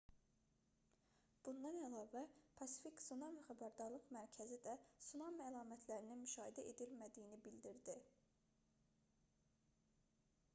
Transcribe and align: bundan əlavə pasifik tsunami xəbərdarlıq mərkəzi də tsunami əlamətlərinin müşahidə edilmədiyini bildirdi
bundan 1.47 1.75
əlavə 1.87 2.23
pasifik 2.61 2.97
tsunami 3.01 3.43
xəbərdarlıq 3.49 4.09
mərkəzi 4.17 4.57
də 4.69 4.73
tsunami 4.87 5.45
əlamətlərinin 5.49 6.23
müşahidə 6.25 6.65
edilmədiyini 6.73 7.39
bildirdi 7.47 7.97